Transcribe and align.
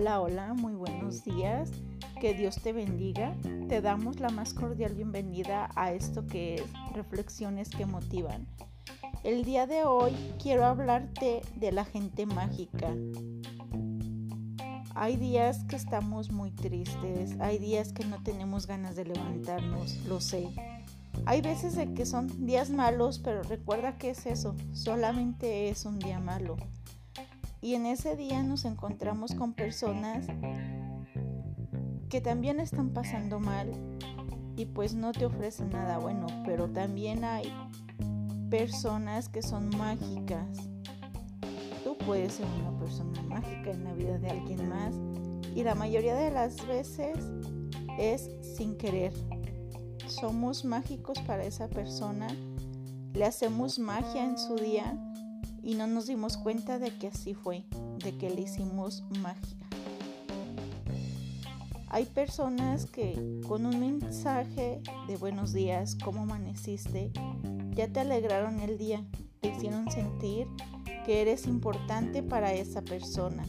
Hola, 0.00 0.22
hola, 0.22 0.54
muy 0.54 0.72
buenos 0.72 1.24
días. 1.24 1.70
Que 2.22 2.32
Dios 2.32 2.62
te 2.62 2.72
bendiga. 2.72 3.36
Te 3.68 3.82
damos 3.82 4.18
la 4.18 4.30
más 4.30 4.54
cordial 4.54 4.94
bienvenida 4.94 5.68
a 5.76 5.92
esto 5.92 6.26
que 6.26 6.54
es 6.54 6.64
Reflexiones 6.94 7.68
que 7.68 7.84
Motivan. 7.84 8.46
El 9.24 9.44
día 9.44 9.66
de 9.66 9.84
hoy 9.84 10.16
quiero 10.42 10.64
hablarte 10.64 11.42
de 11.54 11.72
la 11.72 11.84
gente 11.84 12.24
mágica. 12.24 12.94
Hay 14.94 15.16
días 15.16 15.64
que 15.64 15.76
estamos 15.76 16.32
muy 16.32 16.50
tristes, 16.50 17.38
hay 17.38 17.58
días 17.58 17.92
que 17.92 18.06
no 18.06 18.22
tenemos 18.22 18.66
ganas 18.66 18.96
de 18.96 19.04
levantarnos, 19.04 19.98
lo 20.06 20.22
sé. 20.22 20.48
Hay 21.26 21.42
veces 21.42 21.76
de 21.76 21.92
que 21.92 22.06
son 22.06 22.46
días 22.46 22.70
malos, 22.70 23.18
pero 23.18 23.42
recuerda 23.42 23.98
que 23.98 24.08
es 24.08 24.24
eso, 24.24 24.56
solamente 24.72 25.68
es 25.68 25.84
un 25.84 25.98
día 25.98 26.18
malo. 26.20 26.56
Y 27.62 27.74
en 27.74 27.84
ese 27.84 28.16
día 28.16 28.42
nos 28.42 28.64
encontramos 28.64 29.34
con 29.34 29.52
personas 29.52 30.26
que 32.08 32.20
también 32.20 32.58
están 32.58 32.90
pasando 32.90 33.38
mal 33.38 33.70
y 34.56 34.64
pues 34.64 34.94
no 34.94 35.12
te 35.12 35.26
ofrecen 35.26 35.70
nada 35.70 35.98
bueno, 35.98 36.26
pero 36.44 36.70
también 36.70 37.24
hay 37.24 37.52
personas 38.50 39.28
que 39.28 39.42
son 39.42 39.68
mágicas. 39.76 40.70
Tú 41.84 41.96
puedes 41.98 42.34
ser 42.34 42.46
una 42.60 42.78
persona 42.78 43.22
mágica 43.22 43.70
en 43.70 43.84
la 43.84 43.92
vida 43.92 44.18
de 44.18 44.30
alguien 44.30 44.68
más 44.68 44.94
y 45.54 45.62
la 45.62 45.74
mayoría 45.74 46.14
de 46.14 46.30
las 46.30 46.66
veces 46.66 47.18
es 47.98 48.30
sin 48.56 48.76
querer. 48.76 49.12
Somos 50.06 50.64
mágicos 50.64 51.18
para 51.20 51.44
esa 51.44 51.68
persona, 51.68 52.26
le 53.12 53.24
hacemos 53.24 53.78
magia 53.78 54.24
en 54.24 54.38
su 54.38 54.56
día 54.56 54.98
y 55.62 55.74
no 55.74 55.86
nos 55.86 56.06
dimos 56.06 56.36
cuenta 56.36 56.78
de 56.78 56.96
que 56.98 57.08
así 57.08 57.34
fue, 57.34 57.64
de 58.02 58.16
que 58.16 58.30
le 58.30 58.42
hicimos 58.42 59.04
magia. 59.20 59.56
Hay 61.88 62.04
personas 62.04 62.86
que 62.86 63.40
con 63.48 63.66
un 63.66 63.80
mensaje 63.80 64.80
de 65.08 65.16
buenos 65.16 65.52
días, 65.52 65.96
¿cómo 65.96 66.22
amaneciste? 66.22 67.10
Ya 67.74 67.88
te 67.88 68.00
alegraron 68.00 68.60
el 68.60 68.78
día, 68.78 69.04
te 69.40 69.48
hicieron 69.48 69.90
sentir 69.90 70.46
que 71.04 71.20
eres 71.20 71.46
importante 71.46 72.22
para 72.22 72.52
esa 72.52 72.82
persona. 72.82 73.44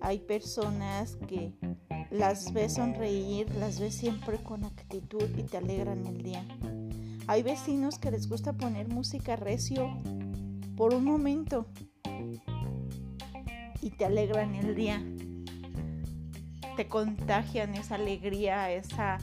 Hay 0.00 0.18
personas 0.18 1.16
que 1.28 1.54
las 2.10 2.52
ves 2.52 2.74
sonreír, 2.74 3.48
las 3.54 3.78
ves 3.78 3.94
siempre 3.94 4.38
con 4.38 4.64
actitud 4.64 5.24
y 5.36 5.44
te 5.44 5.56
alegran 5.56 6.04
el 6.06 6.22
día. 6.22 6.44
Hay 7.26 7.42
vecinos 7.42 7.98
que 7.98 8.10
les 8.10 8.28
gusta 8.28 8.52
poner 8.52 8.88
música 8.88 9.34
recio 9.34 9.98
por 10.76 10.92
un 10.92 11.04
momento 11.04 11.66
y 13.80 13.90
te 13.90 14.04
alegran 14.04 14.54
el 14.54 14.74
día. 14.74 15.02
Te 16.76 16.86
contagian 16.86 17.74
esa 17.76 17.94
alegría, 17.94 18.70
esas 18.72 19.22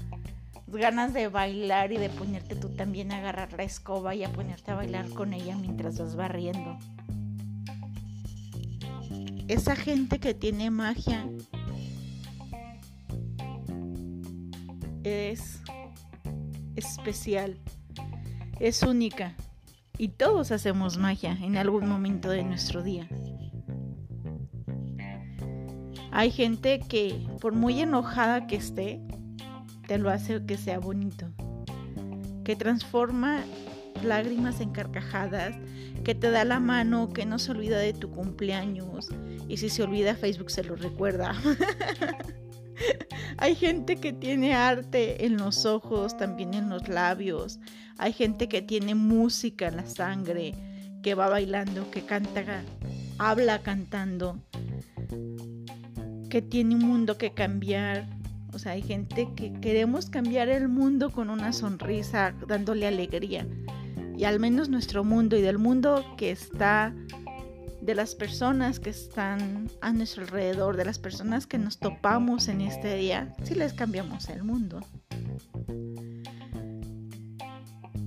ganas 0.66 1.14
de 1.14 1.28
bailar 1.28 1.92
y 1.92 1.98
de 1.98 2.10
ponerte 2.10 2.56
tú 2.56 2.70
también 2.70 3.12
a 3.12 3.18
agarrar 3.18 3.54
la 3.54 3.64
escoba 3.64 4.16
y 4.16 4.24
a 4.24 4.32
ponerte 4.32 4.72
a 4.72 4.76
bailar 4.76 5.08
con 5.10 5.34
ella 5.34 5.56
mientras 5.56 6.00
vas 6.00 6.16
barriendo. 6.16 6.80
Esa 9.48 9.76
gente 9.76 10.20
que 10.20 10.34
tiene 10.34 10.72
magia 10.72 11.28
es 15.04 15.62
especial 16.76 17.60
es 18.62 18.84
única 18.84 19.34
y 19.98 20.09
todos 20.09 20.52
hacemos 20.52 21.00
magia 21.00 21.36
en 21.42 21.58
algún 21.58 21.90
momento 21.90 22.30
de 22.30 22.44
nuestro 22.44 22.84
día. 22.84 23.08
Hay 26.11 26.30
gente 26.30 26.80
que 26.80 27.26
por 27.39 27.54
muy 27.54 27.82
enojada 27.82 28.45
que 28.45 28.58
esté, 28.58 29.02
te 29.88 29.98
lo 29.98 30.11
hace 30.11 30.45
que 30.45 30.58
sea 30.58 30.77
bonito, 30.77 31.27
que 32.44 32.55
transforma 32.55 33.39
lágrimas 34.04 34.61
en 34.61 34.72
carcajadas, 34.72 35.55
que 36.04 36.14
te 36.14 36.30
da 36.30 36.45
la 36.45 36.60
mano, 36.60 37.10
que 37.10 37.26
no 37.26 37.39
se 37.39 37.52
olvida 37.52 37.80
de 37.80 37.93
tu 37.93 38.11
cumpleaños 38.11 39.10
y 39.48 39.58
si 39.58 39.70
se 39.70 39.82
olvida 39.82 40.14
Facebook 40.14 40.52
se 40.52 40.64
lo 40.64 40.76
recuerda. 40.76 41.33
Hay 43.37 43.55
gente 43.55 43.95
que 43.97 44.14
tiene 44.14 44.53
arte 44.53 45.25
en 45.25 45.37
los 45.37 45.65
ojos, 45.65 46.17
también 46.17 46.53
en 46.53 46.69
los 46.69 46.87
labios. 46.87 47.59
Hay 47.97 48.14
gente 48.14 48.47
que 48.47 48.61
tiene 48.61 48.95
música 48.95 49.67
en 49.67 49.77
la 49.77 49.86
sangre, 49.86 50.53
que 51.03 51.15
va 51.15 51.30
bailando, 51.30 51.89
que 51.92 52.03
canta, 52.03 52.64
habla 53.17 53.61
cantando, 53.61 54.39
que 56.30 56.42
tiene 56.42 56.75
un 56.75 56.86
mundo 56.86 57.17
que 57.17 57.33
cambiar. 57.33 58.08
O 58.53 58.59
sea, 58.59 58.73
hay 58.73 58.81
gente 58.81 59.30
que 59.36 59.53
queremos 59.53 60.09
cambiar 60.09 60.49
el 60.49 60.67
mundo 60.67 61.11
con 61.11 61.30
una 61.30 61.53
sonrisa, 61.53 62.33
dándole 62.48 62.87
alegría. 62.87 63.48
Y 64.17 64.25
al 64.25 64.39
menos 64.39 64.69
nuestro 64.69 65.03
mundo 65.03 65.37
y 65.37 65.42
del 65.42 65.58
mundo 65.58 66.05
que 66.17 66.31
está 66.31 66.93
de 67.81 67.95
las 67.95 68.15
personas 68.15 68.80
que 68.80 68.92
están 68.92 69.69
a 69.81 69.92
nuestro 69.92 70.23
alrededor, 70.23 70.77
de 70.77 70.86
las 70.86 70.99
personas 70.99 71.47
que 71.47 71.58
nos 71.58 71.80
topamos 71.80 72.47
en 72.47 72.61
este 72.61 72.95
día, 72.95 73.33
si 73.43 73.55
les 73.55 73.73
cambiamos 73.73 74.30
el 74.30 74.43
mundo. 74.43 74.81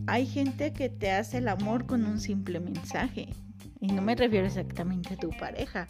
Hay 0.06 0.26
gente 0.26 0.72
que 0.72 0.88
te 0.88 1.10
hace 1.10 1.38
el 1.38 1.48
amor 1.48 1.86
con 1.86 2.04
un 2.04 2.20
simple 2.20 2.60
mensaje. 2.60 3.28
Y 3.80 3.88
no 3.88 4.00
me 4.00 4.14
refiero 4.14 4.46
exactamente 4.46 5.14
a 5.14 5.16
tu 5.16 5.30
pareja. 5.30 5.86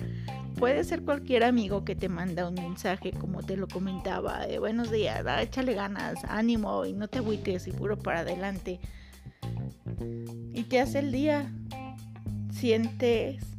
Puede 0.59 0.83
ser 0.85 1.03
cualquier 1.03 1.45
amigo 1.45 1.85
que 1.85 1.95
te 1.95 2.09
manda 2.09 2.49
un 2.49 2.55
mensaje, 2.55 3.13
como 3.13 3.43
te 3.43 3.57
lo 3.57 3.69
comentaba, 3.69 4.47
de 4.47 4.59
buenos 4.59 4.91
días, 4.91 5.25
échale 5.41 5.75
ganas, 5.75 6.25
ánimo 6.25 6.87
y 6.87 6.93
no 6.93 7.07
te 7.09 7.19
agüites 7.19 7.69
y 7.69 7.73
puro 7.73 7.99
para 7.99 8.21
adelante. 8.21 8.81
Y 10.53 10.63
te 10.65 10.81
hace 10.81 11.01
el 11.01 11.13
día. 11.13 11.53
Sientes 12.51 13.54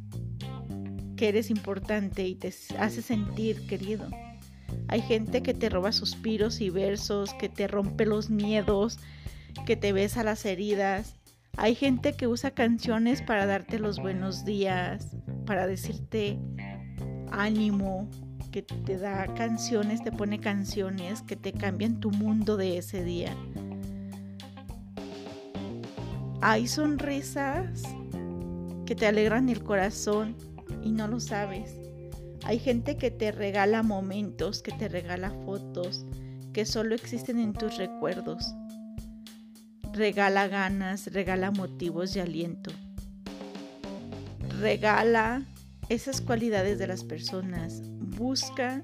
que 1.16 1.28
eres 1.28 1.50
importante 1.50 2.26
y 2.26 2.34
te 2.34 2.52
hace 2.78 3.02
sentir 3.02 3.66
querido. 3.66 4.08
Hay 4.88 5.00
gente 5.00 5.42
que 5.42 5.54
te 5.54 5.68
roba 5.68 5.92
suspiros 5.92 6.60
y 6.60 6.70
versos, 6.70 7.34
que 7.34 7.48
te 7.48 7.66
rompe 7.66 8.06
los 8.06 8.30
miedos, 8.30 8.98
que 9.64 9.76
te 9.76 9.92
besa 9.92 10.22
las 10.22 10.44
heridas. 10.44 11.16
Hay 11.56 11.74
gente 11.74 12.12
que 12.12 12.26
usa 12.26 12.52
canciones 12.52 13.22
para 13.22 13.46
darte 13.46 13.78
los 13.78 13.98
buenos 13.98 14.44
días, 14.44 15.16
para 15.46 15.66
decirte 15.66 16.38
ánimo, 17.32 18.08
que 18.52 18.62
te 18.62 18.98
da 18.98 19.26
canciones, 19.34 20.02
te 20.02 20.12
pone 20.12 20.40
canciones 20.40 21.22
que 21.22 21.36
te 21.36 21.52
cambian 21.52 22.00
tu 22.00 22.10
mundo 22.10 22.56
de 22.56 22.78
ese 22.78 23.02
día. 23.02 23.34
Hay 26.42 26.66
sonrisas 26.66 27.82
que 28.84 28.94
te 28.94 29.06
alegran 29.06 29.48
el 29.48 29.62
corazón 29.64 30.36
y 30.82 30.92
no 30.92 31.08
lo 31.08 31.20
sabes. 31.20 31.74
Hay 32.44 32.58
gente 32.58 32.96
que 32.96 33.10
te 33.10 33.32
regala 33.32 33.82
momentos, 33.82 34.62
que 34.62 34.72
te 34.72 34.88
regala 34.88 35.30
fotos, 35.44 36.06
que 36.52 36.64
solo 36.64 36.94
existen 36.94 37.38
en 37.38 37.52
tus 37.52 37.76
recuerdos. 37.76 38.54
Regala 39.92 40.46
ganas, 40.46 41.12
regala 41.12 41.50
motivos 41.50 42.14
de 42.14 42.20
aliento. 42.20 42.70
Regala 44.60 45.42
esas 45.88 46.20
cualidades 46.20 46.78
de 46.78 46.86
las 46.86 47.04
personas. 47.04 47.82
Busca 47.98 48.82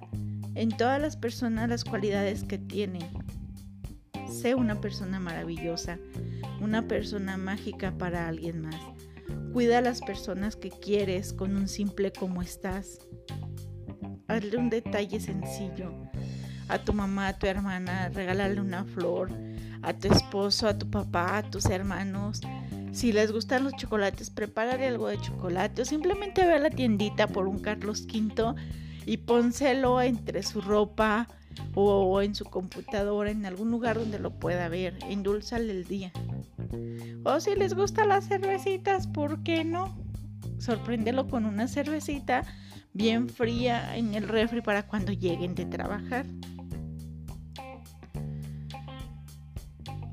en 0.55 0.71
todas 0.71 1.01
las 1.01 1.17
personas 1.17 1.69
las 1.69 1.85
cualidades 1.85 2.45
que 2.45 2.59
tienen. 2.59 3.07
Sé 4.29 4.55
una 4.55 4.81
persona 4.81 5.21
maravillosa, 5.21 5.99
una 6.61 6.89
persona 6.89 7.37
mágica 7.37 7.93
para 7.97 8.29
alguien 8.29 8.63
más. 8.63 8.81
Cuida 9.53 9.79
a 9.79 9.83
las 9.83 10.01
personas 10.01 10.57
que 10.57 10.71
quieres 10.71 11.35
con 11.35 11.57
un 11.57 11.69
simple 11.69 12.11
como 12.11 12.41
estás. 12.41 13.01
Hazle 14.27 14.57
un 14.57 14.71
detalle 14.71 15.21
sencillo. 15.21 15.93
A 16.69 16.79
tu 16.79 16.95
mamá, 16.95 17.29
a 17.29 17.39
tu 17.39 17.47
hermana, 17.47 18.09
regálale 18.09 18.61
una 18.61 18.85
flor. 18.85 19.31
A 19.83 19.93
tu 19.93 20.09
esposo, 20.09 20.69
a 20.69 20.79
tu 20.79 20.89
papá, 20.89 21.37
a 21.37 21.51
tus 21.51 21.67
hermanos. 21.67 22.41
Si 22.93 23.13
les 23.13 23.31
gustan 23.31 23.65
los 23.65 23.75
chocolates, 23.77 24.31
prepárale 24.31 24.87
algo 24.87 25.09
de 25.09 25.21
chocolate. 25.21 25.83
O 25.83 25.85
simplemente 25.85 26.47
ve 26.47 26.55
a 26.55 26.59
la 26.59 26.71
tiendita 26.71 27.27
por 27.27 27.47
un 27.47 27.59
Carlos 27.59 28.07
V 28.07 28.55
y 29.05 29.19
pónselo 29.19 30.01
entre 30.01 30.43
su 30.43 30.63
ropa 30.63 31.29
o 31.75 32.21
en 32.23 32.35
su 32.35 32.45
computadora, 32.45 33.31
en 33.31 33.47
algún 33.47 33.71
lugar 33.71 33.99
donde 33.99 34.19
lo 34.19 34.39
pueda 34.39 34.69
ver. 34.69 34.99
Endulzale 35.09 35.71
el 35.71 35.85
día. 35.85 36.13
O 37.25 37.41
si 37.41 37.55
les 37.55 37.75
gustan 37.75 38.09
las 38.09 38.29
cervecitas, 38.29 39.07
¿por 39.07 39.43
qué 39.43 39.65
no? 39.65 39.97
Sorpréndelo 40.59 41.29
con 41.29 41.45
una 41.45 41.69
cervecita 41.69 42.45
bien 42.93 43.29
fría 43.29 43.97
en 43.97 44.15
el 44.15 44.29
refri 44.29 44.61
para 44.61 44.87
cuando 44.87 45.13
lleguen 45.13 45.55
de 45.55 45.67
trabajar. 45.67 46.27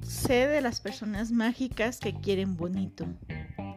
Sé 0.02 0.48
de 0.48 0.62
las 0.62 0.80
personas 0.80 1.32
mágicas 1.32 2.00
que 2.00 2.14
quieren 2.14 2.56
bonito. 2.56 3.06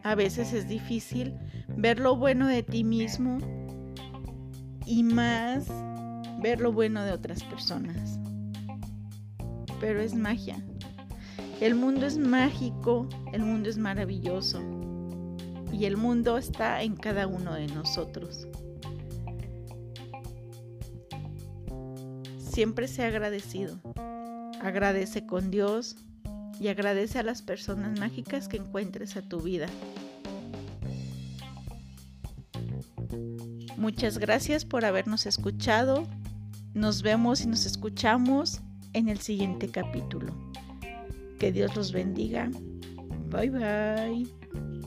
A 0.03 0.15
veces 0.15 0.53
es 0.53 0.67
difícil, 0.67 1.33
ver 1.77 1.99
lo 1.99 2.15
bueno 2.15 2.47
de 2.47 2.63
ti 2.63 2.83
mismo 2.83 3.39
y 4.85 5.03
más 5.03 5.67
ver 6.43 6.59
lo 6.59 6.73
bueno 6.73 7.03
de 7.03 7.13
otras 7.13 7.41
personas. 7.43 8.19
Pero 9.79 10.01
es 10.01 10.13
magia. 10.13 10.61
El 11.61 11.75
mundo 11.75 12.05
es 12.05 12.17
mágico, 12.17 13.07
el 13.31 13.43
mundo 13.43 13.69
es 13.69 13.77
maravilloso 13.77 14.61
y 15.71 15.85
el 15.85 15.95
mundo 15.95 16.37
está 16.37 16.83
en 16.83 16.97
cada 16.97 17.27
uno 17.27 17.53
de 17.53 17.67
nosotros. 17.67 18.45
Siempre 22.37 22.89
sea 22.89 23.07
agradecido. 23.07 23.79
Agradece 24.61 25.25
con 25.25 25.49
Dios 25.49 25.95
y 26.59 26.67
agradece 26.67 27.19
a 27.19 27.23
las 27.23 27.41
personas 27.41 27.97
mágicas 27.97 28.49
que 28.49 28.57
encuentres 28.57 29.15
a 29.15 29.21
tu 29.21 29.39
vida. 29.39 29.67
Muchas 33.77 34.17
gracias 34.17 34.65
por 34.65 34.83
habernos 34.83 35.25
escuchado. 35.25 36.05
Nos 36.73 37.01
vemos 37.01 37.41
y 37.41 37.47
nos 37.47 37.65
escuchamos 37.65 38.61
en 38.93 39.09
el 39.09 39.19
siguiente 39.19 39.69
capítulo. 39.69 40.33
Que 41.39 41.51
Dios 41.51 41.75
los 41.75 41.91
bendiga. 41.91 42.49
Bye 43.29 43.49
bye. 43.49 44.83